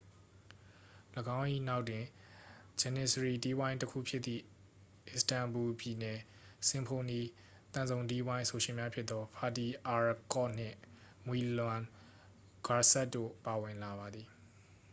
[1.39, 2.03] ၎င်း၏နောက်တွင်
[2.79, 4.43] ဂျနစ္စရီတီးဝိုင်းတစ်ခုဖြစ်သည့်
[5.09, 6.19] အစ္စတန်ဘူ ပြည်နယ်
[6.67, 7.21] စင်ဖိုနီ
[7.73, 10.75] သံစုံတီးဝိုင်း အဆိုရှင်များဖြစ်သော ဖာတီ အာရ်ကော့ နှင့်
[11.25, 11.81] မွီလွမ်
[12.65, 14.27] ဂွာဆက်စ် တို့က ဝင်လာပါသည်